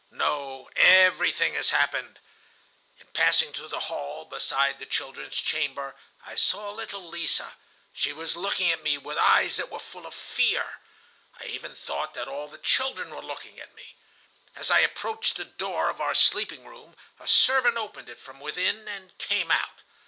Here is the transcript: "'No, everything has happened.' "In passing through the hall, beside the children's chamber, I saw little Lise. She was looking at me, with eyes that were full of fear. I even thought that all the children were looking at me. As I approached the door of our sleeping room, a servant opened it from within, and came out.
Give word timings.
"'No, 0.09 0.67
everything 0.75 1.53
has 1.53 1.69
happened.' 1.69 2.17
"In 2.99 3.05
passing 3.13 3.53
through 3.53 3.67
the 3.67 3.81
hall, 3.85 4.25
beside 4.25 4.79
the 4.79 4.87
children's 4.87 5.35
chamber, 5.35 5.95
I 6.25 6.33
saw 6.33 6.71
little 6.71 7.11
Lise. 7.11 7.39
She 7.93 8.11
was 8.11 8.35
looking 8.35 8.71
at 8.71 8.81
me, 8.81 8.97
with 8.97 9.19
eyes 9.19 9.57
that 9.57 9.69
were 9.69 9.77
full 9.77 10.07
of 10.07 10.15
fear. 10.15 10.79
I 11.39 11.45
even 11.45 11.75
thought 11.75 12.15
that 12.15 12.27
all 12.27 12.47
the 12.47 12.57
children 12.57 13.11
were 13.13 13.21
looking 13.21 13.59
at 13.59 13.75
me. 13.75 13.95
As 14.55 14.71
I 14.71 14.79
approached 14.79 15.35
the 15.35 15.45
door 15.45 15.91
of 15.91 16.01
our 16.01 16.15
sleeping 16.15 16.65
room, 16.65 16.95
a 17.19 17.27
servant 17.27 17.77
opened 17.77 18.09
it 18.09 18.17
from 18.19 18.39
within, 18.39 18.87
and 18.87 19.15
came 19.19 19.51
out. 19.51 19.81